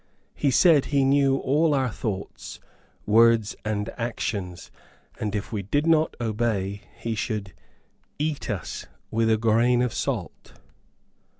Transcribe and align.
He 0.33 0.49
said 0.49 0.85
he 0.85 1.05
knew 1.05 1.37
all 1.37 1.75
our 1.75 1.91
thoughts, 1.91 2.59
words, 3.05 3.55
and 3.63 3.87
actions; 3.97 4.71
and 5.19 5.35
if 5.35 5.51
we 5.53 5.61
did 5.61 5.85
not 5.85 6.15
obey, 6.19 6.81
he 6.97 7.13
should 7.13 7.53
"EAT 8.17 8.49
US 8.49 8.87
WITH 9.11 9.29
A 9.29 9.37
GRAIN 9.37 9.83
OF 9.83 9.93
SALT." 9.93 10.53